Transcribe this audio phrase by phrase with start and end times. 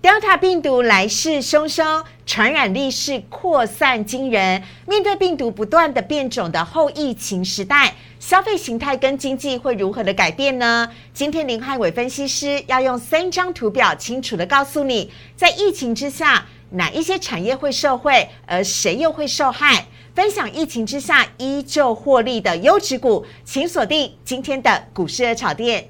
[0.00, 4.62] Delta 病毒来势汹汹，传染力是扩散惊人。
[4.86, 10.88] 面对病毒不断的变种的后疫情时代，消费形态跟经济会如何的改变呢？
[11.12, 19.86] 今天林汉伟分析师要用三张图表，清楚的告诉你，在疫情之下，哪一些产业会受惠，而谁又会受害？
[20.14, 25.88] 分享疫情之下依旧获利的优质股，请锁定今天的股市热炒店。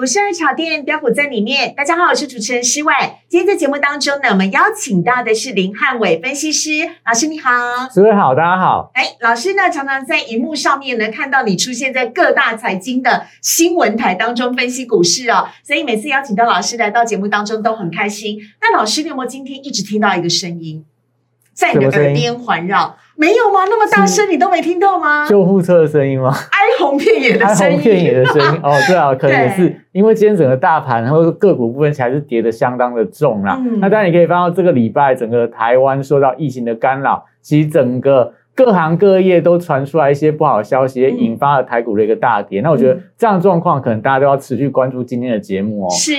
[0.00, 2.90] 股市二炒店标股在里面，大家好，我是主持人施伟。
[3.28, 6.70] 今天在节目当中呢，我们邀请到的是林汉伟分析师
[7.04, 7.50] 老师，你好，
[7.92, 8.90] 施伟好，大家好。
[8.94, 18.38] 哎，老师呢，常常在荧幕上面呢看到你出现在各大财经的新闻台当中分析股市哦，所以每次邀请到老师来到节目当中都很开心。
[18.62, 20.82] 那老师，你有没有今天一直听到一个声音
[21.52, 22.96] 在你的耳边环绕？
[23.16, 23.60] 没有吗？
[23.66, 25.26] 那么大声你都没听到吗？
[25.28, 26.30] 救护车的声音吗？
[26.30, 27.72] 哀鸿遍野的声音。
[27.72, 28.60] 哀鸿遍野的声音。
[28.64, 33.60] 哦，对啊，可能也是因为今天整个大盘然后个股部分还是跌的相当的重啦。
[33.78, 38.32] 那当然你可以翻到这个礼拜，整个台湾受到疫情的干扰，其实整个。
[38.62, 42.60] 各行各业都传出来一些不好的消息，引发了台股的一个大跌。
[42.60, 45.88] 那我觉得这样的状况，可能大家都要持续关注今天的节目哦。
[45.90, 46.12] 是，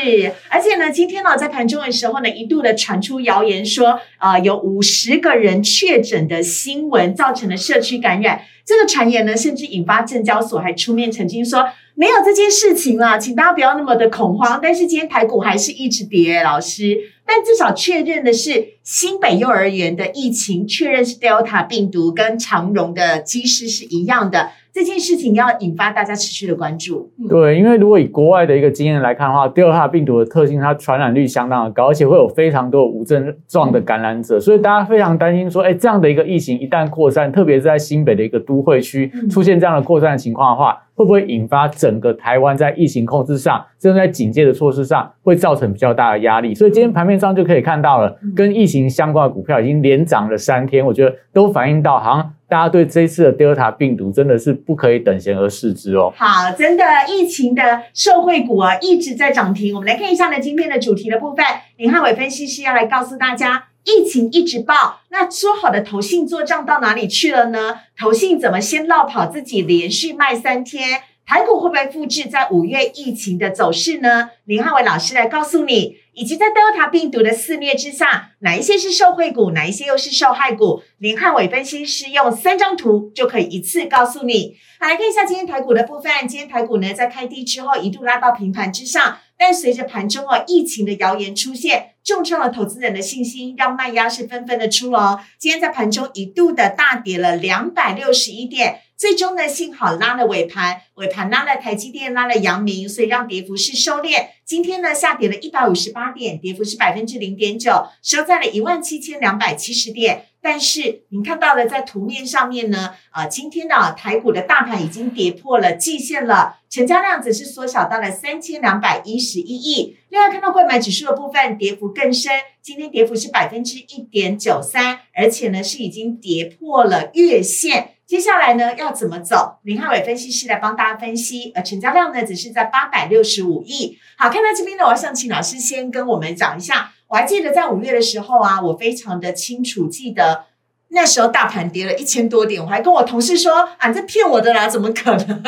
[0.49, 8.41] 而且呢，今天呢，在盘中的时候呢，一度的传出谣言说，呃，有五十个人确诊的新闻，造成了社区感染。
[8.71, 14.61] 这个传言呢，甚至引发证交所还出面澄清说，没有这件事情了，请大家不要那么的恐慌。
[14.63, 16.97] 但是今天台股还是一直跌，老师。
[17.25, 24.51] 但至少确认的是，新北幼儿园的疫情确认是 Delta 病毒，跟长荣的机师是一样的。
[24.73, 27.11] 这件事情要引发大家持续的关注。
[27.27, 46.53] 对，因为如果以国外的一个经验来看的话，Delta 病毒的特性，它传染率相当的高，而且会有非常多无症状的感染者，所以大家非常担心说，哎，这样的一个疫情一旦扩散，特别是在新北的一个都会区出现这样的扩散的情况的话，会不会引发整个台湾在疫情控制上，正在警戒的措施上，会造成比较大的压力？
[46.53, 52.33] 所以今天盘面上就可以看到了，跟疫情相关的股票已经连涨了三天，我觉得都反映到好像。
[52.51, 56.11] 大家对这一次的 Delta 病毒真的是不可以等闲而视之哦。
[56.17, 57.61] 好，真的疫情的
[57.93, 59.73] 社会股啊一直在涨停。
[59.73, 61.45] 我们来看一下呢，今天的主题的部分，
[61.77, 67.79] 林汉伟分析师要来告诉大家，疫情一直爆，那说好的投信做账到哪里去了呢？
[67.97, 71.01] 投信怎么先绕跑自己连续卖三天？
[71.25, 74.31] 台股会不会复制在五月疫情的走势呢？
[74.45, 76.01] 林汉伟老师来告诉你。
[76.13, 80.83] 以及在 Delta 病毒的肆虐之下，哪一些是受惠股，哪一些又是受害股？
[80.97, 84.57] 林汉伟分析师用三张图就可以一次告诉你。
[84.77, 86.11] 好，来看一下今天台股的部分。
[86.27, 95.17] 今天台股呢，在开低之后一度拉到平盘之上，但随着盘中哦疫情的谣言出现，重创了投资人的信心，让卖压是纷纷的出笼。
[95.39, 98.81] 今天在盘中一度的大跌了两百六十一点。
[98.95, 104.27] 最终呢，幸好拉了尾盘，尾盘拉了台积电，拉了阳明，所以让跌幅是收敛。
[104.45, 110.27] 今天呢，下跌了一百五十八点，跌幅是百分之零点九，收在了一万七千两百七十点。
[110.41, 119.97] 但是您看到了在图面上面呢，啊，今天呢，台股的大盘已经跌破了季线了，成交量只是缩小到了三千两百一十一亿。
[120.09, 122.31] 另外看到购买指数的部分，跌幅更深，
[122.61, 127.95] 今天跌幅是百分之一点九三，而且呢是已经跌破了月线。
[128.07, 129.59] 接下来呢，要怎么走？
[129.63, 131.51] 林汉伟分析师来帮大家分析。
[131.55, 133.97] 呃，成交量呢，只是在八百六十五亿。
[134.17, 136.91] 好，看到这边呢，我要想请老师先跟我们讲一下。
[137.11, 140.45] 我还记得在五月的时候啊，我非常的清楚记得
[140.93, 145.43] 那时候大盘跌了一千多点，我还跟我同事说：“啊，这骗我的啦，怎么可能？”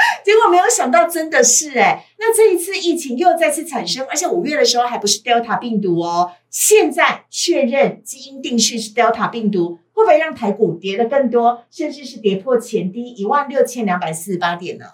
[0.24, 2.06] 结果没有想到真的是哎。
[2.18, 9.78] 那这一次疫情又再次产生，而且五月的时候还不是 Delta 病毒哦，现在确认基因定序是 Delta 病毒。
[9.92, 14.84] 会不会让台股跌得更多，甚至是跌破前低一万六千两百四十八点呢？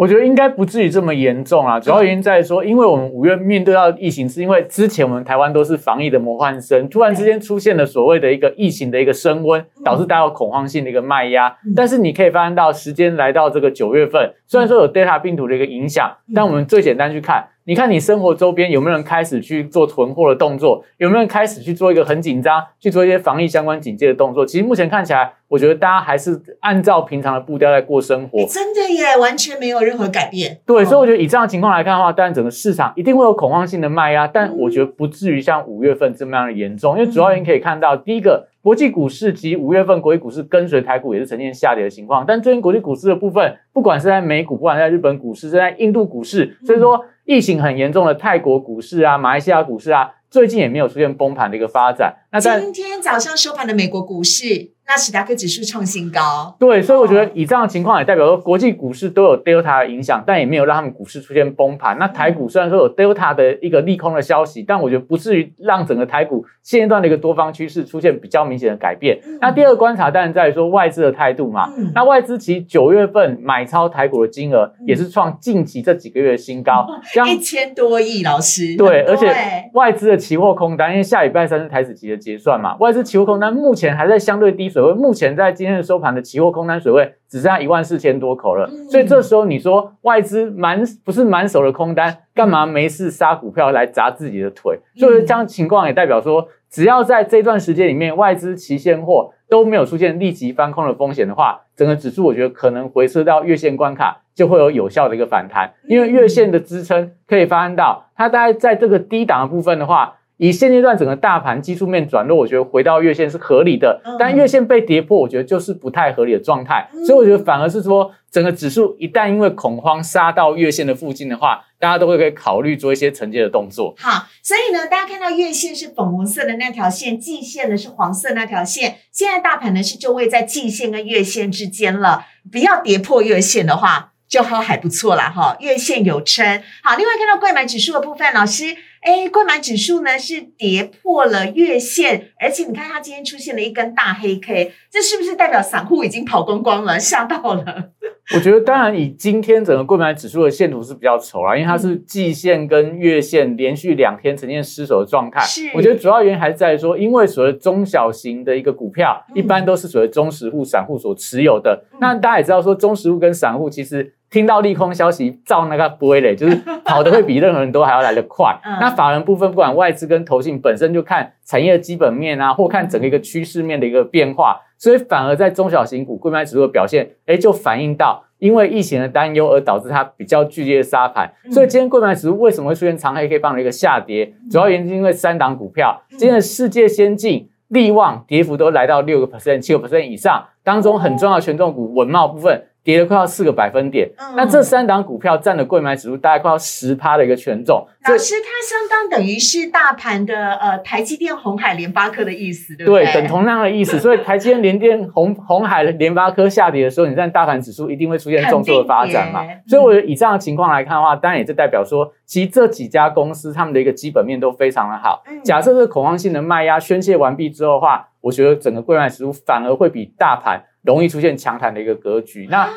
[0.00, 1.78] 我觉得应该不至于这么严重啊。
[1.78, 11.54] 主要原因在说，因为我们五月面对到疫情，是因为之前我们台湾都是防疫的模范生，突然之间出现了所谓的一个疫情的一个升温，导致大家有恐慌性的一个卖压。
[11.76, 17.48] 但是你可以发现到，时间来到这个九月份，虽然说有 Delta 病毒的一个影响，但我们最简单去看。
[17.64, 20.82] 你看，你生活周边有没有人开始去做囤货的动作？
[20.96, 24.46] 有没有人开始去做一个很紧张，去做一些防疫相关警戒的动作？
[24.46, 28.46] 其实目前看起来，我觉得大家还是按照平常的步调在过生活。
[28.46, 30.60] 真的耶，完全没有任何改变。
[30.64, 38.46] 对，所以我觉得以这样的情况来看的话，当然整个市场一定会有恐慌性的卖压，但我觉得不至于像五月份这么样的严重，因为主要原因可以看到，第一个。
[38.62, 52.14] 国际股市及五月份国际股市跟随台股也是呈现下跌的情况，但最近国际股市的部分，不管是在美股，不管在日本股市，是在印度股市，所以说疫情很严重的泰国股市啊、马来西亚股市啊，最近也没有出现崩盘的一个发展。
[52.30, 54.72] 那今天早上收盘的美国股市。
[54.90, 61.96] 纳斯达克指数创新高，对，所以我觉得以这样的情况也代表说，国际股市都有 Delta 的影响，但也没有让他们股市出现崩盘。
[61.96, 69.16] 那台股虽然说有 Delta 的一个利空的消息，但我觉得不至于让整个台股现阶段的一个多方趋势出现比较明显的改变。
[69.40, 71.72] 那第二个观察当然在于说外资的态度嘛。
[71.94, 76.84] 那外资其实九月份买超台股的金额也是创近期这几个月的新高，
[77.28, 78.74] 一千多亿，老师。
[78.76, 79.32] 对，而且
[79.74, 84.79] 外资的期货空单，因为下礼拜三是台子期的结算嘛，外资期货空单目前还在相对低水。
[84.94, 94.78] 目前在今天的收盘的期货空单水位只剩下一万四千多口了，所以这时候你说外资满不是满手的空单，干嘛没事杀股票来砸自己的腿？
[94.96, 110.16] 所以这样情况也代表说，只要在这段时间里面外资期现货都没有出现立即翻空的风险的话，整个指数我觉得可能回撤到月线关卡就会有有效的一个反弹，因为月线的支撑可以发现到它大概在这个低档的部分的话。
[110.40, 116.88] 以现阶段整个大盘技术面转弱，我觉得回到月线是合理的，但月线被跌破，我觉得就是不太合理的状态。
[117.04, 123.94] 所以我觉得反而是说，整个指数一旦因为恐慌杀到月线的附近的话，大家都会可以考虑做一些承接的动作。
[123.98, 136.62] 好，所以呢，大家看到月线是粉红色的那条线，季线呢是黄色那条线，现在大盘呢是就位在季线跟月线之间了，不要跌破月线的话，就好还不错啦哈，月线有撑。
[136.82, 138.64] 好，另外看到贵买指数的部分，老师。
[139.00, 147.92] 哎，购买指数呢是跌破了月线，而且你看它今天出现了一根大黑 K，这是不是代表散户已经跑光光了，吓到了？
[148.36, 155.40] 我觉得当然以今天整个购买指数的线图是比较丑啊，因为它是季线跟月线连续两天呈现失守的状态。
[155.40, 161.86] 是，我觉得主要原因还是在说，因为所谓中小型的一个股票，一般都是所谓中实户、散户所持有的。
[162.02, 164.12] 那大家也知道说，中实户跟散户其实。
[164.30, 166.54] 听到利空消息，照那个不会嘞， 就是
[166.84, 168.56] 跑的会比任何人都还要来得快。
[168.80, 181.32] 那法人部分，不管外资跟投信本身就看产业基本面啊，或看整个一个趋势面的一个变化，所以反而在中小型股、贵买指数的表现，哎，就反映到因为疫情的担忧而导致它比较剧烈的杀盘。
[181.50, 184.32] 所以今天贵买指数为什么会出现长黑 K 棒的一个下跌？
[184.48, 192.66] 主要原因是因为三档股票，今天的世界先进、力旺跌幅都来到六个 percent、七个 percent 以上，当中很重要的权重股文茂部分。
[192.82, 197.86] 跌了快要四个百分点，那这三档股票占了贵买指数大概快要十趴的一个权重。
[198.08, 203.04] 老师，它相当等于是大盘的呃台积电、红海、联发科的意思，对不对？
[203.04, 203.98] 对，等同那样的意思。
[204.00, 209.44] 所以台积电、联电、红红海、联发科下跌的时候，你看大盘指数一定会出现重挫的发展嘛。
[209.66, 215.22] 所以，我以这样的情况来看的话，当然也就代表说，其实这几家公司他们的一个基本面都非常的好。
[215.44, 220.64] 假设这个恐慌性的卖压宣泄完毕之后的话，我觉得整个贵买指数反而会比大盘。
[220.82, 222.46] 容易出现强弹的一个格局。
[222.50, 222.68] 那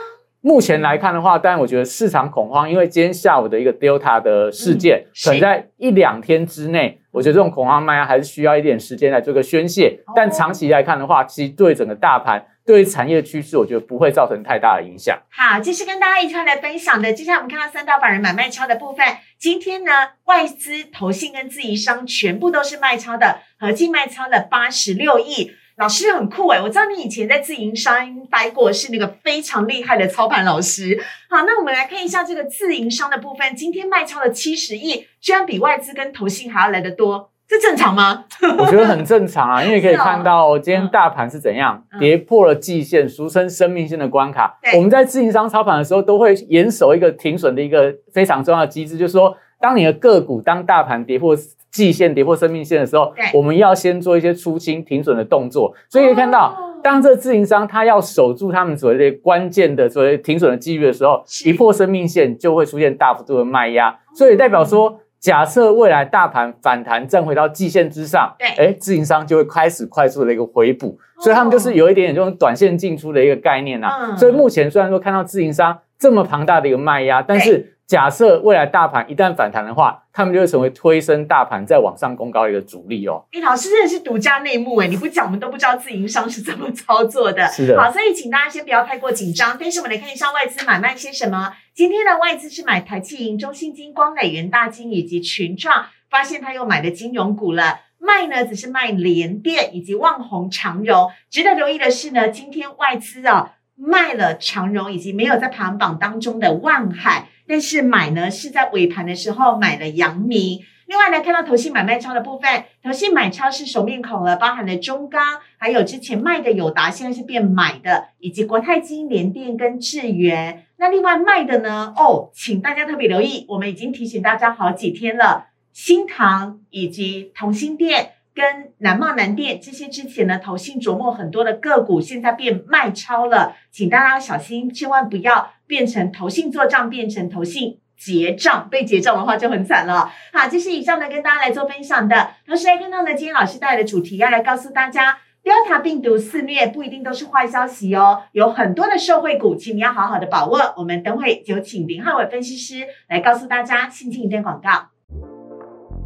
[0.42, 10.00] 目前来看的话，当然我觉得市场恐慌，因为今天下午的一个 Delta 的事件，可能在一两天之内，我觉得这种恐慌卖压还是需要一点时间来做个宣泄。
[10.14, 15.18] 但长期来看的话，其实对整个大盘、对产业趋势，我觉得不会造成太大的影响。
[15.32, 17.14] 好，这是跟大家一块来分享的。
[17.14, 19.06] 接下来我们看到三大法人买卖超的部分，
[19.40, 19.92] 今天呢，
[20.26, 25.54] 外资、投信跟自营商全部都是卖超的，合计卖超了八十六亿。
[25.78, 27.96] 老师很酷哎，我知道你以前在自营商
[28.30, 31.02] 待过，是那个非常厉害的操盘老师。
[31.30, 38.26] 好，那我们来看一下这个自营商的部分，今天卖超了七十亿，居然比外资跟投信还要来得多，这正常吗？
[38.60, 44.60] 我觉得很正常啊，因为可以看到今天大盘是怎样跌破了季线，俗称生命线的关卡。
[44.76, 51.36] 我们在自营商操盘的时候，都会严守一个停损的一个非常重要的机制，就是说，当你的个股当大盘跌破。
[51.74, 55.74] 季线跌破生命线的时候，我们要先做一些出清停损的动作。
[55.90, 63.98] 所以可以看到，当这自营商他要守住他们所谓的关键的所谓停损的机遇的时候，一破生命线就会出现大幅度的卖压。
[64.16, 70.98] 所以代表说，假设未来大盘反弹站回到季线之上，对，哎，自营商就会开始快速的一个回补。
[71.22, 74.16] 所以他们就是有一点点这种短线进出的一个概念呐。
[74.16, 77.72] 所以目前虽然说看到自营商这么庞大的一个卖压，但是。
[77.86, 83.26] 假设未来大盘一旦反弹的话，他们就会成为推升大盘再往上攻高的一个主力哦。
[83.34, 87.46] 哎，老师真的是独家内幕哎，你不讲我们都不知道自营商是怎么操作的。
[87.48, 87.80] 是的。
[87.80, 89.58] 好，所以请大家先不要太过紧张。
[89.60, 91.54] 但是我们来看一下外资买卖些什么。
[91.74, 97.82] 今天的外资是买台气银、中信金、光磊、元大金以及群创，发现他又买的金融股了。
[98.00, 101.12] 卖呢只是卖联电以及旺宏长荣。
[101.30, 110.60] 值得留意的是呢，今天外资啊卖了长荣以及没有在排行榜当中的万海，但是买呢是在尾盘的时候买了阳明。
[110.86, 120.66] 另外呢，看到投信买卖超的部分，投信买超是熟面孔了，包含了中钢，还有之前卖的友达，现在是变买的，以及国泰金、联电跟智源。
[120.78, 121.94] 那另外卖的呢？
[121.96, 137.80] 哦，请大家特别留意，我们已经提醒大家好几天了，新唐以及同心店跟南茂南店这些之前呢，投信琢磨很多的个股，现在变卖超了，请大家小心，千万不要变成投信做账，变成投信。
[137.98, 140.12] 结账被结账的话就很惨了。
[140.32, 142.32] 好，这是以上呢跟大家来做分享的。
[142.46, 150.76] 同时来看到呢，今天老师带来的主题要来告诉大家，Delta 病毒肆虐不一定都是坏消息哦，有很多的社会股，请你要好好的把握。
[150.78, 153.90] 我们等会就请林汉伟分析师来告诉大家。
[153.90, 154.90] 新进一段广告，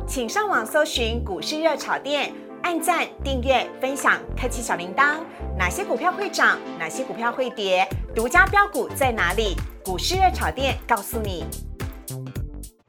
[0.05, 5.15] 请上网搜寻股市热炒店，按赞、订阅、分享，开启小铃铛。
[5.57, 6.57] 哪些股票会涨？
[6.77, 7.87] 哪些股票会跌？
[8.15, 9.55] 独家标股在哪里？
[9.83, 11.45] 股市热炒店告诉你。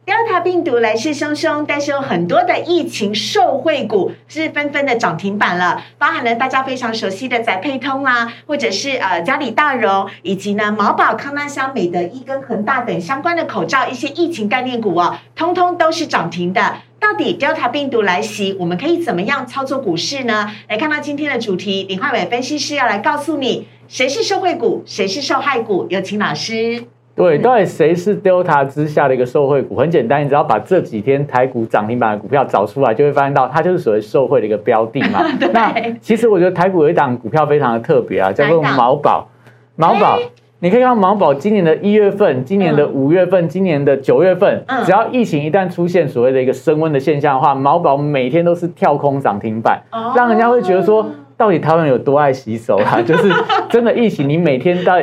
[0.05, 16.77] Delta 病毒来势汹汹，但是有很多的疫情受惠股是纷纷的涨停板了，包含了大家非常熟悉的载配通啊，或者是呃嘉里大荣，以及呢毛宝、康纳香、美的一跟恒大等相关的口罩一些疫情概念股哦，通通都是涨停的。
[17.01, 20.51] 到底 Delta 病毒来袭，我们可以怎么样操作股市呢？
[20.69, 25.87] 来看到今天的主题，林焕伟分析师要来告诉你，谁是受惠股，谁是受害股？
[25.91, 26.85] 有请老师。
[27.15, 29.77] 对，到底谁是 Delta 之下的一个受惠股？
[29.77, 35.25] 很简单，你只要把这几天台股涨停板的股票找出来，就会发现到它就是所谓受惠的一个标的嘛。
[35.53, 39.29] 那其实我觉得台股有一档股票非常的特别啊，叫做毛宝。
[39.75, 40.19] 毛宝，
[40.61, 49.81] 你可以看到毛宝今年的一月份、今年的五月份、今年的九月份，只要疫情一旦出现所谓的一个升温的现象的话，毛宝每天都是跳空涨停板，
[50.17, 51.07] 让人家会觉得说。
[51.39, 53.01] 到底台湾有多爱洗手啊？
[53.07, 53.33] 就是
[53.69, 54.95] 真的疫情，你每天到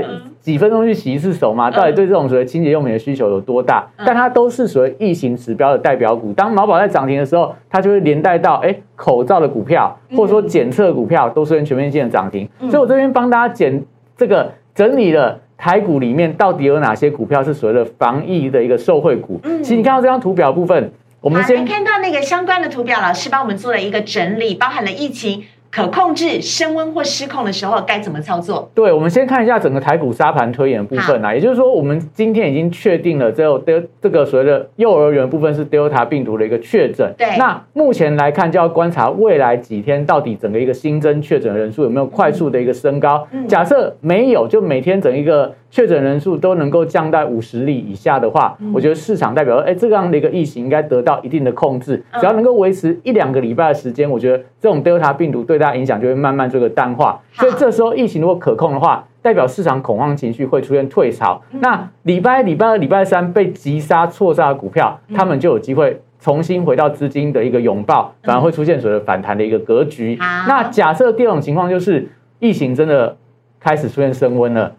[0.41, 1.71] 几分钟去洗一次手嘛？
[1.71, 3.87] 到底对这种所谓清洁用品的需求有多大？
[4.05, 6.33] 但它都是所谓疫情指标的代表股。
[6.33, 12.45] 当毛宝在涨停的时候，它就会连带到哎口罩的股票，或者说检测股票都是全面性的涨停。
[12.69, 13.81] 所以我这边帮大家检
[14.17, 19.39] 这个整理了台股里面到底有哪些股票是所谓的防疫的一个受惠股。
[19.63, 25.43] 其实你看到这张图表部分，我们先看到那个相关的图表，老师帮我们做了一个整理，包含了疫情。
[25.75, 28.71] 可控制升温或失控的时候该怎么操作？
[28.73, 37.13] 对，我们先看一下整个台股沙盘推演部分啊，也就是说，我们今天已经确定了，这这这个所谓的幼儿园部分是 Delta 病毒的一个确诊。
[37.17, 43.27] 对，那目前来看，就要观察未来几天到底整个一个新增确诊人数有没有快速的一个升高。
[43.47, 45.53] 假设没有，就每天整一个。
[45.71, 52.01] 确诊人数都能够降到五十例以下的话，我觉得市场代表说，哎，这样的一个疫情应该得到一定的控制。
[52.17, 57.19] 只要能够维持一两个礼拜的时间，我觉得这种 Delta 病毒对大影响就会慢慢这个淡化。
[57.33, 61.41] 所以这时候疫情如果可控的话，代表市场恐慌情绪会出现退潮。
[61.59, 70.15] 那礼拜礼拜二、礼拜三被急杀错杀的股票，他们就有机会重新回到资金的一个拥抱，反而会出现所谓的反弹的一个格局。
[70.47, 72.07] 那假设第二种情况就是
[72.39, 73.17] 疫情真的
[73.59, 74.73] 开始出现升温了。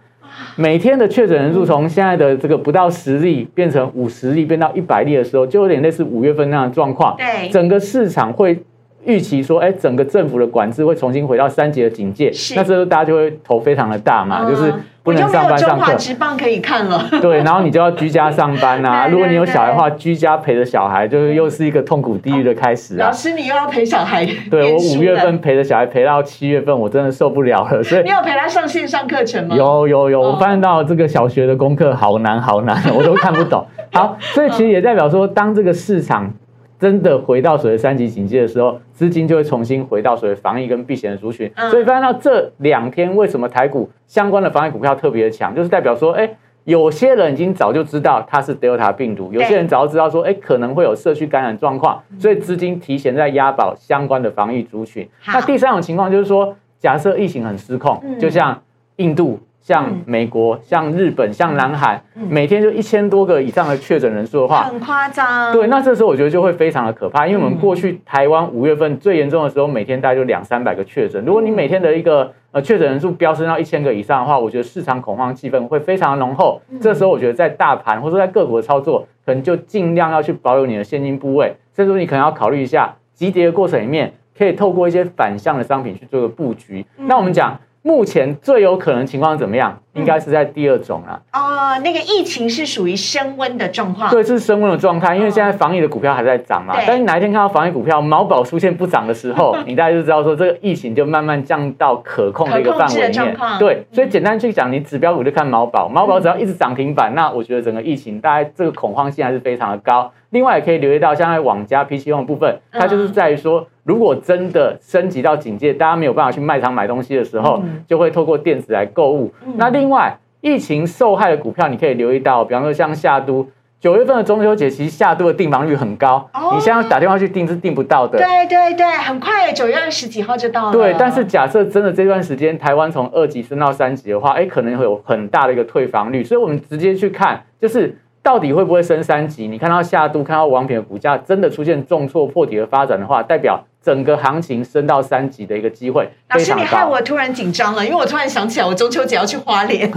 [0.56, 7.16] 每天的确诊人数从现在的这个不到十例变成五十例，变到一百例的时候，就有点类似五月份那样的状况。
[7.16, 8.62] 对，整个市场会
[9.06, 12.30] 预期说，哎，整个政府的管制会重新回到三级的警戒。
[12.54, 14.72] 那这时候大家就会头非常的大嘛，就是。
[15.06, 17.00] 不能上班上课，直棒可以看了。
[17.22, 19.06] 对，然后你就要居家上班啊。
[19.06, 23.06] 如果你有小孩的话，居家陪着小孩，就是又是一个痛苦地狱的开始啊。
[23.06, 24.26] 老师，你又要陪小孩？
[24.50, 27.80] 对我五月份陪着小孩陪到七月份，我真的受不了了。
[27.84, 29.54] 所以 你有陪他上线上课程吗？
[29.54, 33.64] 有有有，我发现到这个小学的功课好难好难，我都看不懂。
[33.92, 36.34] 好，所以其实也代表说，当这个市场。
[36.78, 41.50] 真的回到所谓三级警戒的时候，资金就会重新回到所谓防疫跟避险的族群。
[41.70, 46.28] 所以发现到这两天为什么台股相关的防疫股票特别的强，就是代表说，哎，
[46.64, 55.08] 有些人已经早就知道它是 Delta 病毒，有些人早就知道说，哎，可能会有社区感染状况，所以资金提前在押宝相关的防疫族群。
[55.26, 58.62] 那第三种情况就是说，假设疫情很失控，就像
[58.96, 59.40] 印度。
[59.66, 65.52] 像美国、像日本、像南海，每天就一千多个以上的确诊人数的话，很夸张。
[65.52, 71.20] 对，那这时候我觉得就会非常的可怕，因为我们过去台湾五月份最严重的时候，每天大概就两三百个确诊。
[71.24, 76.62] 如果你每天的一个呃确诊人数飙升到一千个以上的话，我觉得市场恐慌气氛会非常的浓厚。
[76.80, 86.86] 这时候我觉得在大盘或者说在个股的操作，可能就尽量要去保有你的现金部位，甚至你可能要考虑一下急跌的过程里面，可以透过一些反向的商品去做个布局。
[86.96, 87.58] 那我们讲。
[87.86, 89.80] 目前最有可能情况怎么样？
[89.96, 91.20] 应该是在第二种啦。
[91.32, 94.10] 哦，那个疫情是属于升温的状况。
[94.10, 96.74] 对，是升温的状态，因为现在防疫的股票还在涨嘛。
[96.76, 103.58] 对但是哪一天看到防疫股票毛宝出现不涨的时候， 你大概就知道说这个疫情就慢慢降到可控的一个范围可控制的状面。
[103.58, 110.12] 对，所以简单去讲，你指标股就看毛宝，毛宝只要一直涨停板，那我觉得整个疫情大概这个恐慌性还是非常的高。
[110.30, 119.32] 另外也可以留意到，像在网加 PC 用的部分，它就是在于说，如果真的升级到警戒，大家没有办法去卖场买东西的时候，嗯就会透过电子来购物。
[119.54, 123.46] 那另外，疫情受害的股票，你可以留意到，比方说像夏都。
[123.78, 128.18] 九月份的中秋节，其实夏都的订房率很高，哦你现在打电话去订是订不到的。
[128.18, 130.72] 对对对，很快，九月二十几号就到了。
[130.72, 139.46] 对，但是假设真的这段时间台湾从二级升到三级的话，哎，可能会有很大的一个退房率，所以我们直接去看，就是到底会不会升三级？
[139.46, 146.84] 你看到夏都、看到王品的股价真的出现重挫破底的发展的话，代表整个行情升到三级的一个机会老师，你害。
[146.84, 149.88] 我突然紧张了，因为我突然想起来，我中秋节要去花莲，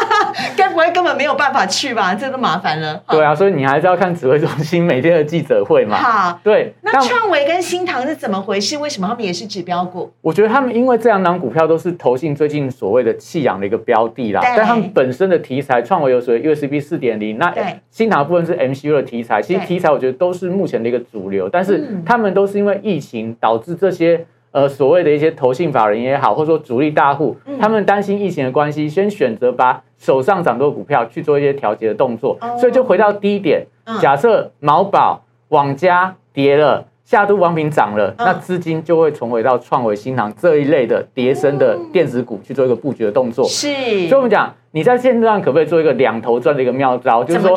[0.54, 2.14] 该不会根本没有办法去吧？
[2.14, 3.02] 这都麻烦了。
[3.08, 5.96] 对啊，所以你还是要看指挥中心每天的记者会嘛。
[5.96, 8.76] 好，对，那创维跟新唐是怎么回事？
[8.76, 10.12] 为什么他们也是指标股？
[10.20, 24.26] 我觉得他们因为这两档股票都是投信最近所谓的弃养的一个标的啦，但他们本身的题材，创维有所谓 USB 四点零，那对新唐部分是 MCU 的题材，其实对题材我觉得都是目前的一个主流，但是嗯他们都是因为疫情导致这些。
[24.50, 43.44] 呃，所谓的一些投信法人也好，或者说主力大户，嗯他们担心疫情的关系，先选择把手上涨多的股票去做一些调节的动作，哦所以就回到第一点，嗯假设毛宝、网家跌了，夏都王品涨了，嗯那资金就会重回到创维、新航这一类的跌升的电子股去做一个布局的动作。
[43.44, 43.68] 是
[44.08, 47.22] 所以我们讲，你在现阶段可不可以做一个两头赚的一个妙招？
[47.22, 47.54] 就是说，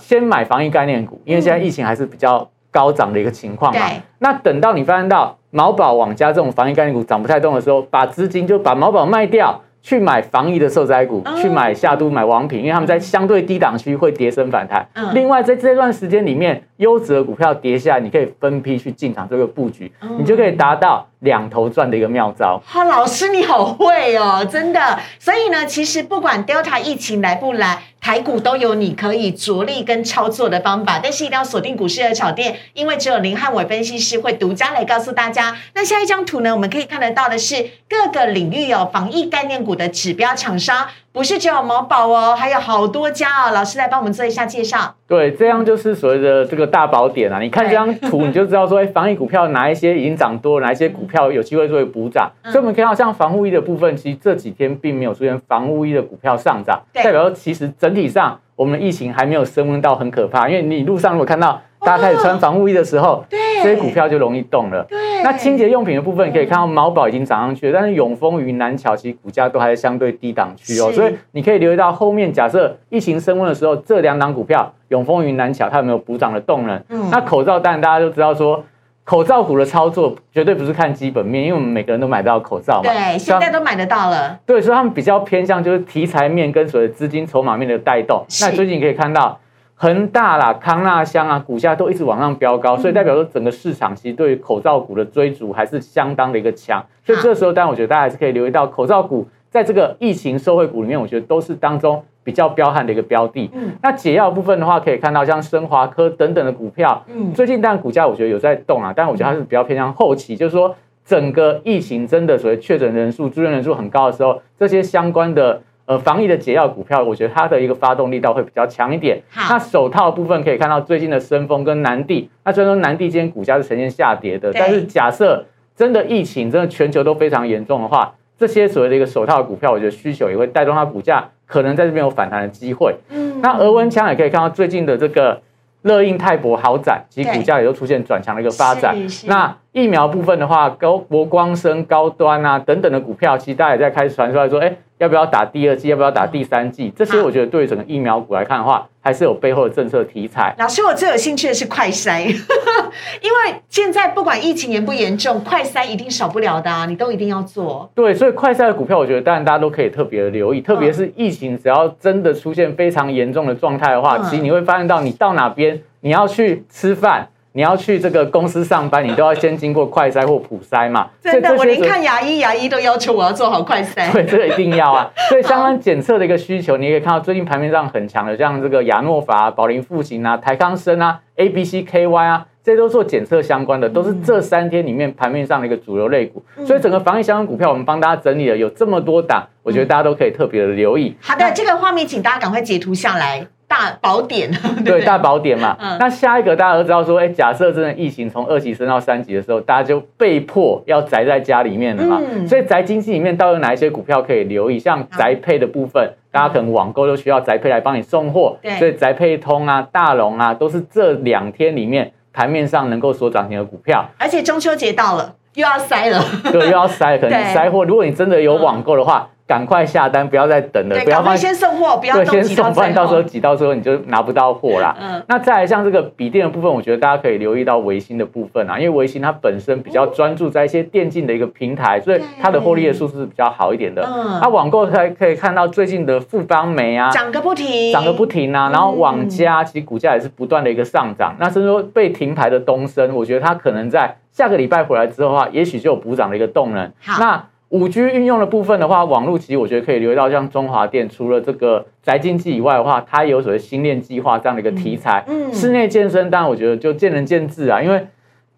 [0.00, 3.80] 先买防疫概念股，因为现在疫情还是比较高涨的一个情况嘛。
[4.18, 9.62] 那等到你发现到毛宝、网家这种防疫概念股涨不太动的时候，把资金就把毛宝卖掉。
[9.84, 14.88] 去买防疫的受灾股，哦去买夏都、买王品，因为他们在相对低档区会跌升反弹。
[14.94, 22.58] 嗯另外，在这段时间里面，优质的股票跌下来，你可以分批去进场这个布局，哦你就可以达到两头赚的一个妙招。
[22.64, 24.98] 哈，老师你好会哦，真的。
[25.18, 35.56] 所以呢，其实不管 Delta 疫情来不来，台股都有你可以着力跟操作的方法，但是一定要锁定股市的炒店，因为只有林汉伟分析师会独家来告诉大家。
[35.74, 43.52] 那下一张图呢，我们可以看得到的是各个领域有防疫概念股的指标厂商，不是只有毛宝哦，还有好多家哦。
[43.54, 44.96] 老师来帮我们做一下介绍。
[45.06, 47.38] 对，这样就是所谓的这个大宝典啊。
[47.40, 52.30] 你看这张图，你就知道说，哎，防疫股票哪一些已经涨多了，哪一些股票有机会作为补涨。
[52.42, 60.48] 嗯所以我们看到像防护衣的部分，其实这几天并没有出现防护衣的股票上涨，代表说其实整体上我们的疫情还没有升温到很可怕。
[60.48, 64.84] 因为你路上如果看到大家开始穿防护衣的时候，对这些股票就容易动了。
[64.88, 76.82] 对，那清洁用品的部分，可以看到毛宝已经涨上去了，但是永丰、云南桥其实股价都还在相对低档区哦，所以你可以留意到后面，假设疫情升温的时候，这两档股票永丰、云南桥它有没有补涨的动能？
[76.88, 78.64] 嗯那口罩当然大家都知道说。
[79.04, 82.90] 口罩股的操作绝对不是看基本面，因为我们每个人都买得到口罩嘛。
[82.90, 84.40] 对，现在都买得到了。
[84.46, 88.24] 对，所以他们比较偏向就是题材面跟所谓的资金筹码面的带动。
[88.40, 89.38] 那最近你可以看到
[89.74, 96.82] 恒大啦、康纳香啊，股价都一直往上飙高，所以代表说整个市场其实对于口罩股的追逐还是相当的一个强。
[97.04, 103.48] 所以这时候，当然我觉得大家还是可以留意到口罩股在这个疫情受惠股里面，我觉得都是当中比较彪悍的一个标的。
[103.52, 103.70] 嗯。
[103.82, 119.20] 那解药部分的话，可以看到像升华科等等的股票，嗯，最近当然股价我觉得有在动啊，但我觉得它是比较偏向后期，就是说整个疫情真的所谓确诊人数、住院人数很高的时候，这些相关的呃防疫的解药股票，我觉得它的一个发动力道会比较强一点。
[119.30, 119.54] 好。
[119.54, 125.44] 那手套部分可以看到最近的升风跟南地，那虽然说南地今天股价是呈现下跌的，但是假设
[125.76, 132.96] 真的疫情真的全球都非常严重的话，这些所谓的一个手套股票，我觉得需求也会带动它股价可能在这边有反弹的机会。
[133.10, 133.40] 嗯。
[133.40, 135.40] 那额温枪也可以看到最近的这个
[135.82, 138.96] 乐印泰博豪展，其实股价也都出现转强的一个发展。
[139.26, 145.88] 那疫苗部分的话，高博光生、高端啊等等的股票，其实大家也在开始传出来说，哎，要不要打第二季？
[145.88, 146.92] 要不要打第三季？
[146.96, 150.54] 这些我觉得对于整个疫苗股来看的话，还是有背后的政策题材。
[150.58, 152.26] 老师，我最有兴趣的是快筛，
[153.20, 157.90] 因为现在不管疫情严不严重，快筛一定少不了的啊，你都一定要做。
[157.94, 167.28] 对，所以快筛的股票，我觉得当然大家都可以特别的留意，特别是疫情只要真的出现非常严重的状态的话，嗯其实你会发现到你到哪边，你要去吃饭。
[167.56, 171.08] 你要去这个公司上班，你都要先经过快筛或普筛嘛。
[171.22, 174.10] 真的，我连看牙医，牙医都要求我要做好快筛。
[174.12, 175.08] 对，这个一定要啊。
[175.28, 186.42] 所以相关检测的一个需求，你也可以看到最近盘面上很强的，像这个亚诺法、啊、宝林复型啊、台康生啊、A、B、C、K、Y 啊这些都做检测相关的，都是这三天里面盘面上的一个主流类股。
[186.66, 191.14] 所以整个防疫相关股票，我们帮大家整理了有这么多档，我觉得大家都可以特别的留意。
[191.20, 193.46] 好的，这个画面请大家赶快截图下来。
[193.74, 194.48] 大宝典，
[194.86, 195.76] 对大宝典嘛。
[195.98, 202.20] 那下一个大家都知道说，哎，假设真的疫情从二级升到三级的时候，大家就被迫要宅在家里面了嘛。
[202.46, 204.78] 所以宅经济里面到底有哪一些股票可以留意？
[204.78, 214.08] 像宅配的部分，大家可能网购都需要宅配来帮你送货，所以宅配通啊、大龙啊，都是这两天里面盘面上能够所涨停的股票。
[214.18, 217.84] 而且中秋节到了，又要塞了，对，又要塞，可能 塞货。
[217.84, 219.30] 如果你真的有网购的话。
[219.46, 220.98] 赶快下单，不要再等了。
[221.00, 224.96] 不要放先送货，不要先送，不然到时候挤到时候你就拿不到货啦。
[224.98, 234.02] 嗯，那再来像这个笔电的部分，我觉得大家可以留意到维新的部分啊，因为维新它本身比较专注在一些电竞的一个平台，所以它的获利的数字是比较好一点的。
[234.02, 238.70] 嗯，它网购可可以看到最近的富邦煤啊，涨个不停，涨个不停啊。
[238.72, 241.36] 然后网家其实股价也是不断的一个上涨。
[241.38, 246.90] 那甚至说被停牌的东升，我觉得它可能在下个礼拜回来之后的话，也许就有补涨的一个动能。
[247.00, 247.44] 好，那。
[247.74, 255.24] 五 G 运用的部分的话，网络其实我觉得可以留意到，像中华电除了这个宅经济以外的话，它有所谓新链计划这样的一个题材。
[255.26, 258.06] 嗯，室内健身当然我觉得就见仁见智啊，因为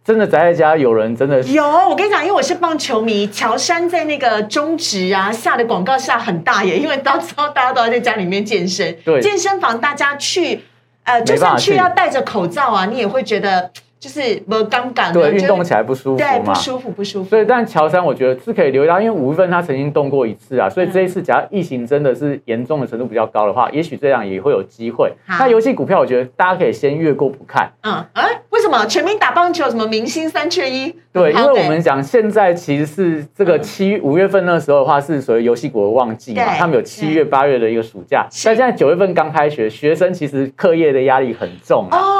[0.04, 1.64] 真的宅在家，有人真的有。
[1.64, 8.94] 我跟你讲，因为我是棒球迷，乔山在那个中职啊下的广告下很大耶，因为到时候大家都要在家里面健身。
[9.02, 10.60] 对，健身房大家去，
[11.04, 13.70] 呃，就算去要戴着口罩啊，你也会觉得。
[13.98, 17.30] 就是没杠杆，对，运动起来不舒服对，不舒服，不舒服。
[17.30, 25.12] 所以，但乔山我觉得是可以留意到，因为五月份他曾经动过一次啊，所以这一次假如疫情真的是严重的程度比较高的话，也许这样也会有机会。
[25.26, 27.72] 那游戏股票，我觉得大家可以先越过不看。
[27.82, 30.94] 嗯，哎，为什么全民打棒球，什么明星三缺一？
[31.12, 41.98] 对，因为我们讲现在其实是这个七五月份那时候的话，是所谓游戏股的旺季嘛，他们有七月八月的一个暑假，但现在九月份刚开学，学生其实课业的压力很重啊。
[41.98, 42.15] 哦，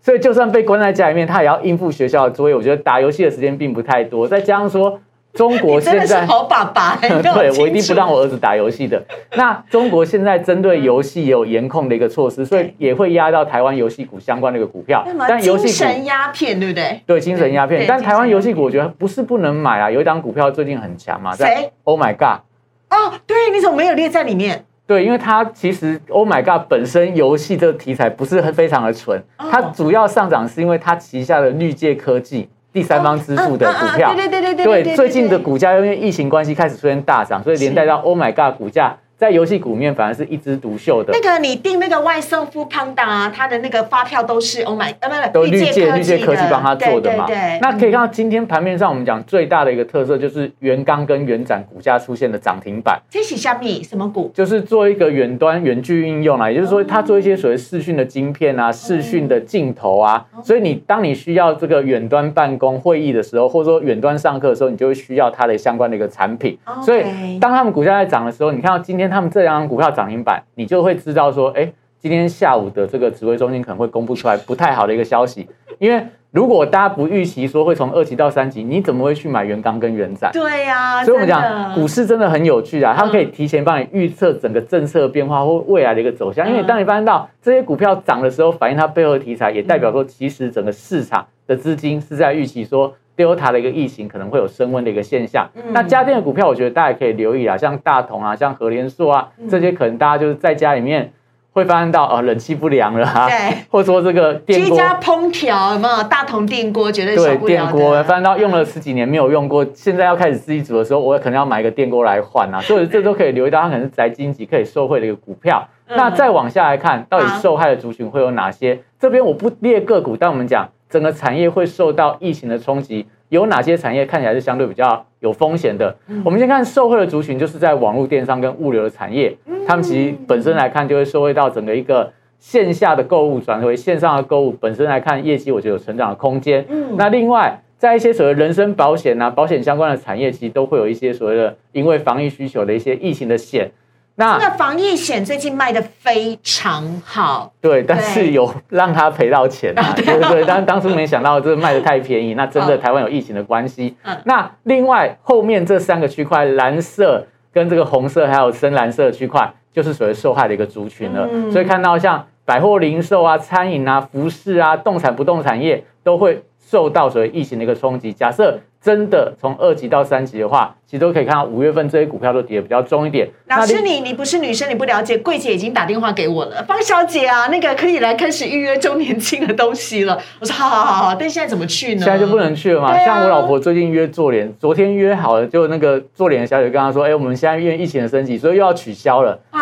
[0.00, 2.54] 所以就算被关在家里面，他也要应付学校的作业。
[2.54, 4.26] 我觉得打游戏的时间并不太多。
[4.26, 5.00] 再加上说，
[5.34, 9.02] 中国现在好爸爸， 对我一定不让我儿子打游戏的。
[9.34, 15.06] 那中国现在针对游戏也有严控的一个措施，所以也会压到台湾游戏股相关的一个股票。
[15.28, 17.02] 但游戏精神鸦片，对不对？
[17.06, 17.84] 对，精神鸦片。
[17.86, 19.90] 但台湾游戏股，我觉得不是不能买啊。
[19.90, 22.40] 有一档股票最近很强嘛，谁？Oh my god！
[22.88, 24.64] 哦，对，你怎么没有列在里面？
[24.86, 38.96] 对，因为它其实 Oh my God 本身游戏这个题材不是很非常的纯，它主要上涨是因为它旗下的绿界科技第三方支付的股票，对对对对对，对最近的股价因为疫情关系开始出现大涨，所以连带到 Oh my God 股价。
[39.16, 41.12] 在游戏股面反而是一枝独秀的。
[41.12, 47.26] 那个你订那个外送富康达啊，它的那个发票都是 Oh my，呃不不，都绿界绿界科技帮他做的嘛。
[47.26, 53.00] 对那可以看到今天盘面上我们讲最大的一个特色就是元刚跟元展股价出现的涨停板。
[53.08, 54.30] 这是虾米什么股？
[54.34, 66.58] 就是做一个远端远距应用啊，也就是说它做一些所谓视讯的晶片啊、视讯的镜头啊，所以你当你需要这个远端办公会议的时候，或者说远端上课的时候，你就会需要它的相关的一个产品。
[66.82, 69.86] 所以当他们股价在涨的时候，你看到今天他们这两张股票。
[69.96, 75.48] 涨停板，你就会知道说，哎，今天下午的这个指挥中心可能会公布出来不太好的一个消息。
[75.78, 80.30] 因为如果大家不预期说会从二级到三级，你怎么会去买元刚跟元展？
[80.32, 86.50] 对呀，所以我们讲股市真的很有趣啊，它可以提前帮你预测整个政策变化或未来的一个走向。
[86.50, 92.92] 因为当你发现到这些股票涨的时候，反映它背后的题材，也代表说其实整个市场的资金是在预期说。
[93.16, 101.12] Delta 的一个疫情可能会有升温的一个现象，那家电的股票，我觉得大家可以留意啊，像大同啊，像和联硕啊，这些可能大家就是在家里面
[101.52, 106.02] 会发现到呃冷气不良了哈，对，或者说这个电锅居家烹调有没有？
[106.04, 115.66] 大同电锅绝对对电锅发现到用了十几年没有用过，现在要开始自己煮的时候，我可能要买一个电锅来换啊，所以这都可以留意到它可能是宅经济可以受惠的一个股票。
[115.88, 118.80] 那再往下来看，到底受害的族群会有哪些？
[118.98, 123.04] 这边我不列个股，但我们讲整个产业会受到疫情的冲击。
[123.28, 125.94] 有哪些产业看起来是相对比较有风险的？
[126.24, 136.64] 我们先看受惠的族群，就是在网络电商跟物流的产业，他们其实本身来看就会受惠到整个一个线下的购物转为线上的购物，本身来看业绩我觉得有成长的空间。
[136.96, 143.70] 那另外在一些所谓人身保险啊、保险相关的产业，其实都会有一些所谓的因为防疫需求的一些疫情的险。
[144.18, 153.94] 那个防疫险最近卖的非常好，对，但是有让他赔到钱啊， 对对对，但当初没想到这个卖的太便宜，那真的台湾有疫情的关系。
[154.02, 161.28] 嗯那另外后面这三个区块，蓝色跟这个红色还有深蓝色的区块，就是属于受害的一个族群了。
[161.30, 168.12] 嗯所以看到像百货零售啊、餐饮啊、服饰啊、动产不动产业都会受到所谓疫情的一个冲击。
[168.12, 173.28] 假设真的从二级到三级的话，其实都可以看到五月份这些股票都跌得比较重一点。
[173.48, 180.16] 老师，你你不是女生，你不了解，柜姐已经打电话给我了，方小姐啊，那个可以来开始预约周年庆的东西了。
[180.38, 182.04] 我说好好好好，但现在怎么去呢？
[182.04, 182.96] 现在就不能去了嘛。
[182.96, 189.55] 像我老婆最近约做脸，昨天约好了，就那个做脸的小姐跟她说，哎，我们现在因为疫情的升级，所以又要取消了啊。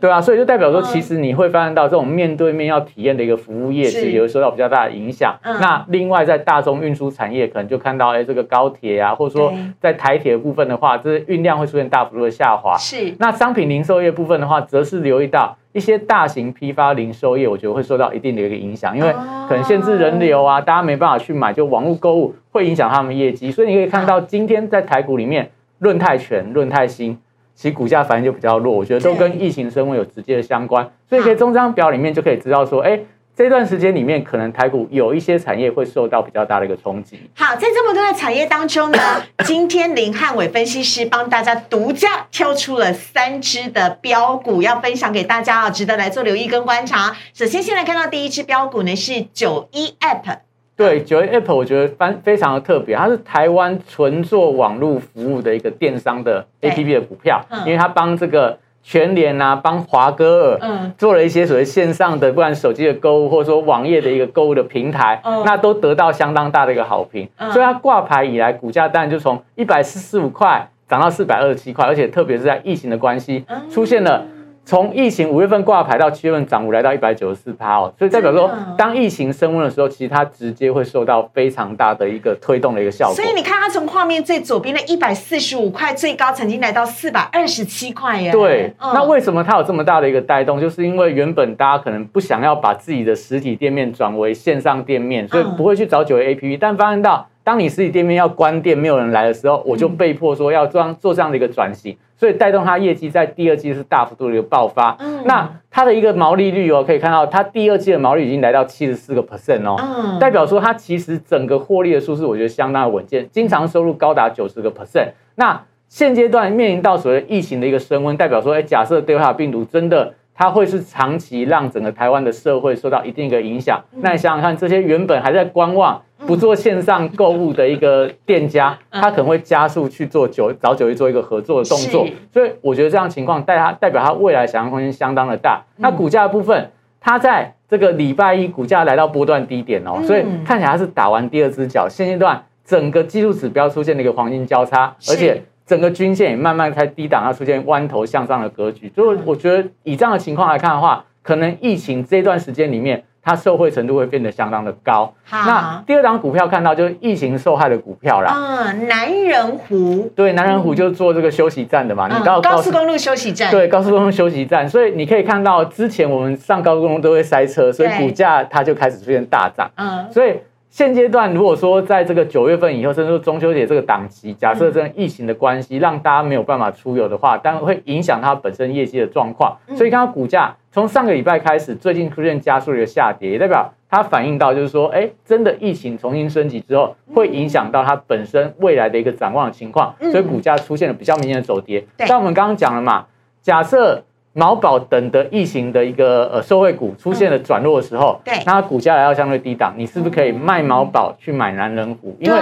[0.00, 5.34] 对啊，所以就代表说，其实你会发现到这种面对面要体验的一个服务业，其实也会受到比较大的影响。
[5.42, 9.14] 那另外在大众运输产业，可能就看到哎这个高铁啊。
[9.14, 12.76] 或者说，在台铁部分的话，这运量会出现大幅度的下滑。
[12.78, 13.14] 是。
[13.18, 19.12] 那商品零售业部分的话，则是留意到一些大型批发零售业，我觉得会受到一定的一个影响，因为
[19.48, 23.50] 可能限制人流啊，大家没办法去买，就网络购物会影响他们业绩。
[23.50, 27.18] 所以你可以看到，今天在台股里面，润泰全、润泰新，
[27.54, 30.90] 其股价反应就比较弱，我觉得都跟疫情升温有直接的相关。
[31.08, 33.00] 所以可以从这张表里面就可以知道说，哎。
[33.36, 37.18] 这段时间里面，可能台股有一些产业会受到比较大的一个冲击。
[37.34, 38.98] 好，在这么多的产业当中呢，
[39.44, 47.16] 今天林汉伟分析师帮大家独家挑出了三只的标股，要分享给大家啊，值得来做留意跟观察。
[47.32, 50.38] 首先，先来看到第一只标股呢，是九一 App。
[50.76, 58.58] 对，九一 App，我觉得非非常的特别，它是台湾纯做网络服务的一个电商的 APP 的股票，因为它帮这个。
[58.86, 67.26] 全联啊，帮华歌尔嗯做了一些所谓线上的，不管手机的购物，或者说网页的一个购物的平台，那都得到相当大的一个好评。
[67.50, 74.26] 所以它挂牌以来，股价当然就从一百四十五块涨到四百二十七块，而且特别是在疫情的关系，出现了。
[74.66, 83.14] 从疫情五月份挂牌到七月份涨幅来到一百九十四趴哦，所以代表说，当疫情升温的时候，其实它直接会受到非常大的一个推动的一个效果。
[83.14, 88.32] 所以你看，它从画面最左边的一百四十五块，最高曾经来到四百二十七块耶。
[88.32, 90.58] 对，那为什么它有这么大的一个带动？
[90.58, 97.28] 就是因为原本大家可能不想要把自己的实体店面转为线上店面，所以不会去找九 A P P，但发现到。
[97.44, 104.96] 当你实体店面要关店，没有人来的时候，我就被迫说要装做这样的一个转型，所以带动它业绩在第二季是大幅度的一个爆发。
[105.26, 115.10] 那它的一个毛利率哦，可以看到它第二季的毛利已经来到七十四个 percent 哦，代表说它其实整个获利的数字我觉得相当的稳健，经常收入高达九十个 percent。
[115.34, 126.00] 那现阶段面临到所谓疫情的一个升温，代表说，哎，假设德尔塔病毒真的它会是长期让整个台湾的社会受到一定的影响，那你想想看，这些原本还在观望。
[126.26, 135.62] 不做线上购物的一个店家，他可能会加速去做九找九一做一个合作的动作，所以我觉得这样情况代他代表他未来想象空间相当的大。
[135.76, 148.90] 那股价的部分，它在这个礼拜一股价来到波段低点哦，所以看起来它是打完第二只脚，现阶段整个技术指标出现了一个黄金交叉，而且整个均线也慢慢开低档，它出现弯头向上的格局。
[148.94, 153.04] 所以我觉得以这样的情况来看的话，可能疫情这段时间里面。
[153.24, 155.12] 它受惠程度会变得相当的高。
[155.30, 158.32] 那第二档股票看到就是疫情受害的股票啦。
[158.34, 160.10] 嗯，南仁湖。
[160.14, 162.06] 对，南仁湖就是做这个休息站的嘛。
[162.06, 163.50] 你到高速公路休息站。
[163.50, 164.68] 对，高速公路休息站。
[164.68, 169.70] 所以你可以看到，之前我们上高速公路都会塞车，所以股价它就开始出现大涨。
[169.76, 170.06] 嗯。
[170.12, 170.34] 所以
[170.74, 179.56] 现阶段如果说在这个九月份以后，甚至说中秋节这个档期，假设这疫情的关系让大家没有办法出游的话，当然会影响它本身业绩的状况。
[179.76, 180.56] 所以看到股价。
[180.72, 191.86] 从上个礼拜开始，最近出现加速的一个下跌，也代表它反映到就是说，哎，真的疫情重新升级之后，会影响到它本身未来的一个展望的情况，所以股价出现了比较明显的走跌。
[191.96, 193.06] 但我们刚刚讲了嘛，
[193.40, 194.02] 假设
[194.34, 202.14] 毛宝等的异形的一个呃受惠股出现了转弱的时候，对，那股价来到相对低档，你是不是可以卖毛宝去买南人股？
[202.20, 202.38] 因为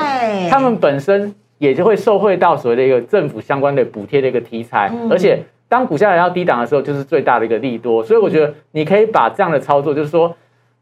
[0.50, 5.38] 他们本身也就会受惠到所谓的一个政府相关的补贴的一个题材，而且。
[5.68, 10.36] 当股价来到低档的时候，就是最大的一个利多，所以我觉得你可以把这样的操作，就是说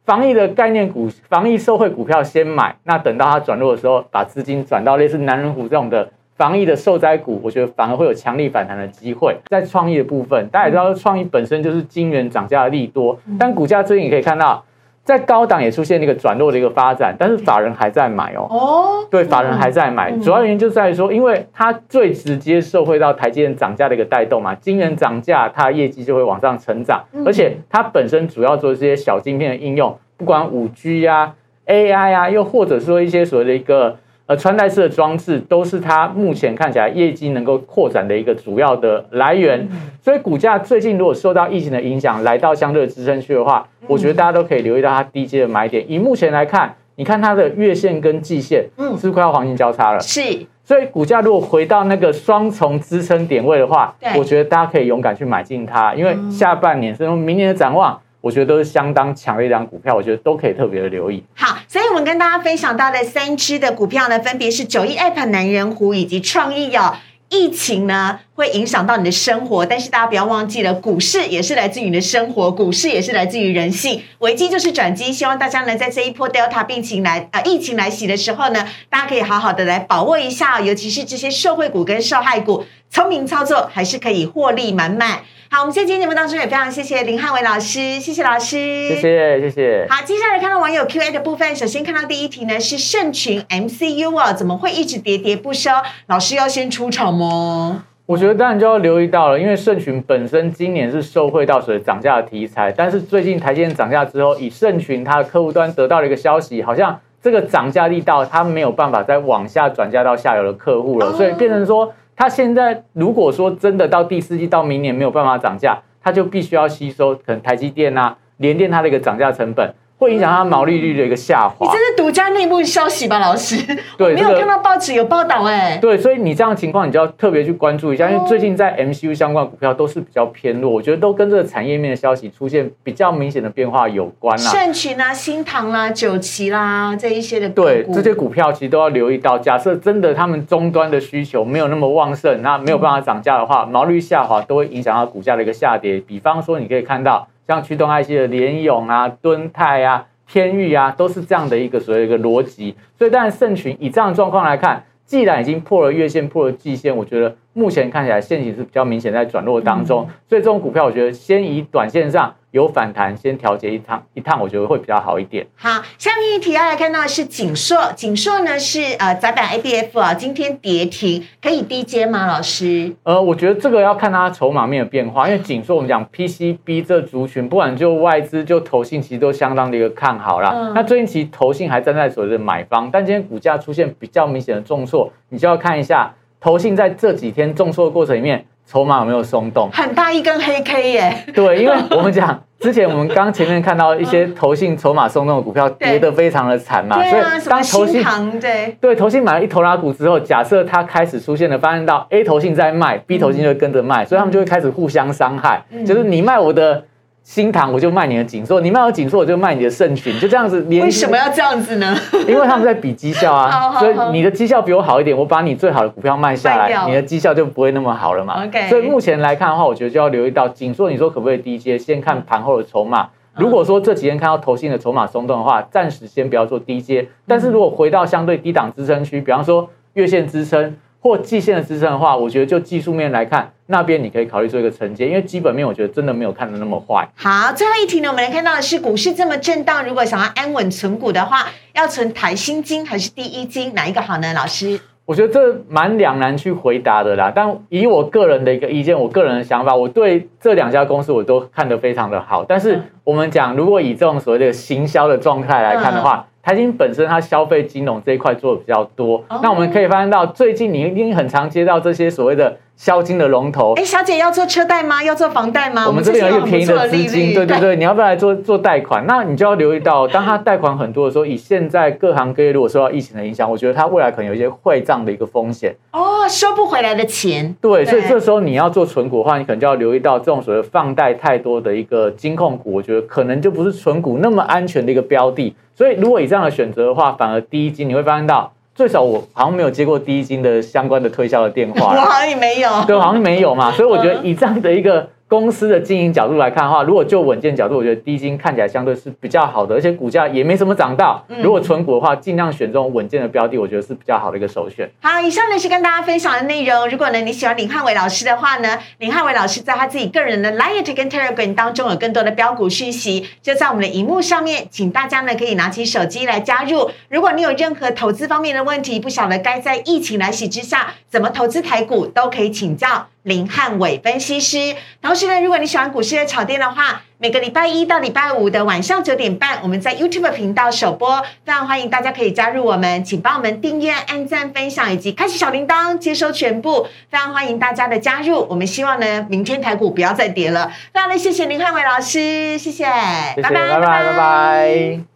[0.04, 9.36] 防疫的概念股、防疫受惠股票先买，那等到它转弱的时候，把资金转到类似南人股这种的防疫的受灾股，我觉得反而会有强力反弹的机会。
[9.50, 14.64] 在创意的部分，大家也知道，创意本身就是金元涨价的利多，但股价最近也可以看到。
[15.02, 18.46] 在高档也出现了一个转弱的一个发展，但是法人还在买哦。
[18.48, 31.34] 哦，对，法人还在买，主要原因就在于说，因为它最直接受惠到台积电涨价的一个带动嘛，晶圆涨价，它的业绩就会往上成长，而且它本身主要做这些小晶片的应用，不管五 G 呀、
[31.66, 33.98] AI 啊，又或者说一些所谓的一个。
[34.30, 39.68] 呃，穿戴式的装置都是它目前看起来业绩能够扩展的一个主要的来源，
[40.00, 45.84] 所以股价最近如果受到疫情的影响，来到相对支撑区的话，我觉得大家都可以留意到它低阶的买点。
[45.90, 50.22] 以目前来看，你看它的月线跟季线，嗯，是快要黄金交叉了，是。
[50.62, 58.00] 所以股价如果回到那个双重支撑点位的话，我觉得大家可以勇敢去买进它，因为下半年甚至明年的展望。
[58.20, 61.24] 我觉得都是相当强的一张股票，我觉得都可以特别的留意。
[61.34, 66.96] 好，所以我们跟大家分享到的三只的股票呢，分别是九一 App、男人湖以及创意哦。
[67.32, 74.02] 疫情呢会影响到你的生活，但是大家不要忘记了，股市也是来自于你的生活，股市也是来自于人性。
[74.18, 85.20] 危机就是转机，希望大家呢在这一波 Delta 病情来啊疫情来袭的时候呢，大家可以好好的来把握一下，尤其是这些社会股跟受害股，聪明操作还是可以获利满满。
[85.52, 89.86] 好，我们在今天节目当中也非常谢谢林汉伟老师，谢谢老师，谢谢谢谢。
[89.90, 95.68] 好，接下来看到网友 Q&A 的部分，首先看到第一题呢是盛群 MCU 啊，怎么会一直喋喋不休？
[96.06, 97.84] 老师要先出场吗？
[98.06, 111.92] 我觉得当然就要留意到了，因为盛群本身今年是受惠到水涨价的题材，但是最近台积电涨价之后，以盛群它的客户端得到了一个消息，好像这个涨价力道它没有办法再往下转嫁到下游的客户了，所以变成说。
[112.20, 119.72] 它现在如果说真的到第四季到明年没有办法涨价，它就必须要吸收可能台积电啊、联电它的一个涨价成本。
[120.00, 121.66] 会影响它毛利率的一个下滑。
[121.66, 123.56] 你这是独家内幕消息吧，老师？
[123.98, 125.76] 对，没有看到报纸有报道哎。
[125.76, 134.50] 对，所以你这样的情况，你就要特别去关注一下，因为最近在 MCU 相关股票都是比较偏弱，我觉得都跟这个产业面的消息出现比较明显的变化有关啦。
[134.50, 139.38] 盛群啊、新唐啦、九旗啦这一些的，对这些股票其实都要留意到。
[139.38, 146.00] 假设真的他们终端的需求没有那么旺盛，那没有办法涨价的话，毛利率下滑都会影响到股价的一个下跌。
[146.00, 150.06] 比方说，你可以看到像驱动 IC 的联咏啊、敦泰啊。
[150.32, 162.34] 天域啊，都是这样的一个所谓一个逻辑，所以当然圣群以这样的状况来看，既然已经破了月线、破了季线，我觉得目前看起来线形是比较明显在转弱当中，所以这种股票我觉得先以短线上。
[162.52, 165.46] 有反弹，先调节一趟一趟，我觉得会比较好一点。
[165.54, 172.26] 好，下面一题要来看到的是锦硕，锦硕呢是呃窄板 A B F 啊，今天跌停，可以低接吗？
[172.26, 172.92] 老师？
[173.04, 180.72] 呃，我觉得这个要看它筹码面的变化，因为锦硕我们讲 P C B 这族群，不管就外资就投信，其实都相当的一个看好啦。
[180.74, 188.44] 那最近其实投信还站在所谓的买方，但今天股价出现比较明显的重挫，你就要看一下投信在这几天重挫的过程里面。
[188.66, 189.68] 筹码有没有松动？
[189.72, 191.24] 很大一根黑 K 耶！
[191.34, 198.04] 对，因为我们讲之前我们刚前面看到一些投信筹码松动的股票跌得非常的惨嘛，所以当投信
[198.38, 206.84] 对对投信买了一头拉股之后，假设它开始出现了，发现到 A 投信在卖，B 投信就跟着卖，所以他们就会开始互相伤害，就是你卖我的。
[207.22, 210.62] 新塘我就卖你的锦硕，你卖我锦硕我就卖你的盛群，就这样子。
[210.68, 211.96] 为什么要这样子呢？
[212.26, 218.42] 因为他们在比绩效啊， 所以你的绩效比我好一点，我把你最好的股票卖下来，你的绩效就不会那么好了嘛。
[218.68, 221.78] 所以目前来看的话，我觉得就要留意到锦硕，你说可不可以低阶？
[221.78, 223.08] 先看盘后的筹码。
[223.36, 227.06] 如果说这几天看到投信的筹码松动的话，暂时先不要做低阶。
[227.28, 230.76] 但是如果回到相对低档支撑区，比方说月线支撑。
[231.00, 237.08] 或季线的支撑的话，我觉得就技术面来看，那边你可以考虑做一个承接，因为基本面我觉得真的没有看的那么坏。
[237.16, 244.34] 好，最后一题呢，我们来看到的是股市这么震荡，如果想要安稳存股的话，要存台新金还是第一金，哪一个好呢？
[244.34, 247.32] 老师，我觉得这蛮两难去回答的啦。
[247.34, 252.44] 但以我个人的一个意见，我个人的想法，我对这两家公司我都看得非常的好。
[252.44, 262.56] 但是我们讲，如果以这种所谓的行销的状态来看的话，台金本身它消费金融这一块做的比较多，那我们可以发现到最近你一定很常接到这些所谓的。
[262.80, 265.04] 销金的龙头，哎，小姐要做车贷吗？
[265.04, 265.84] 要做房贷吗？
[265.86, 269.04] 我们这边有一个便宜的资金，对对对， 你要不要来做做贷款？
[269.06, 277.54] 那你就要留意到，当他贷款很多的时候，以现在各行各业如果受到疫情的影响，我觉得他未来可能有一些坏账的一个风险哦，收不回来的钱。
[277.60, 285.54] 对，所以这时候你要做存股的话，你可能就要留意到这种所谓放贷太多的一个金控股，我觉得可能就不是存股那么安全的一个标的。
[285.80, 288.52] 所以如果以这样的选择的话，反而第一金你会发现到。
[288.74, 295.08] 最少我好像没有接过第一金的相关的推销的电话， 我好像也没有，对，好像没有嘛，所以我觉得以这样的一个。
[295.30, 301.24] 公司的经营角度来看的话，如果就稳健角度，我觉得低金看起来相对是比较好的，而且股价也没什么涨到。
[301.40, 304.90] 如果存股的话，尽量选这种稳健的标的，我觉得是比较好的一个首选。
[305.00, 306.88] 好，以上呢是跟大家分享的内容。
[306.88, 316.90] 如果呢你喜欢林汉伟老师的话呢，林汉伟老师在他自己个人的 Light 跟 Telegram 当中有更多的标股讯息，就在我们的荧幕上面，请大家呢可以拿起手机来加入。
[317.08, 323.06] 如果你有任何投资方面的问题，不晓得该在疫情来袭之下怎么投资台股，都可以请教。
[323.22, 336.84] 林汉伟分析师，同时呢，如果你喜欢股市的炒店的话，每个礼拜一到礼拜五的晚上九点半，我们在 YouTube 频道首播，非常欢迎大家可以加入我们，请帮我们订阅、按赞、分享以及开启小铃铛，接收全部。
[337.10, 340.72] 非常欢迎大家的加入，我们希望呢，明天台股不要再跌了。
[340.94, 345.09] 非常的谢谢林汉伟老师，谢谢，拜拜，拜拜，拜拜。